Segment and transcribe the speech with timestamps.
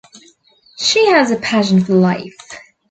[0.79, 2.35] She has a passion for life.